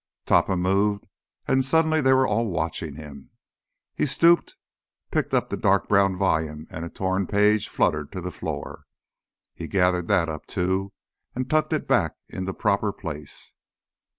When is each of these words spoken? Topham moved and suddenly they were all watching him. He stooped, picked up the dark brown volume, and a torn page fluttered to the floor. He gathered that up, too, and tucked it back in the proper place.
Topham 0.25 0.63
moved 0.63 1.05
and 1.47 1.63
suddenly 1.63 2.01
they 2.01 2.11
were 2.13 2.25
all 2.25 2.47
watching 2.49 2.95
him. 2.95 3.29
He 3.93 4.07
stooped, 4.07 4.55
picked 5.11 5.31
up 5.31 5.51
the 5.51 5.57
dark 5.57 5.87
brown 5.87 6.17
volume, 6.17 6.65
and 6.71 6.83
a 6.83 6.89
torn 6.89 7.27
page 7.27 7.69
fluttered 7.69 8.11
to 8.13 8.21
the 8.21 8.31
floor. 8.31 8.85
He 9.53 9.67
gathered 9.67 10.07
that 10.07 10.27
up, 10.27 10.47
too, 10.47 10.91
and 11.35 11.47
tucked 11.47 11.71
it 11.71 11.87
back 11.87 12.15
in 12.27 12.45
the 12.45 12.53
proper 12.55 12.91
place. 12.91 13.53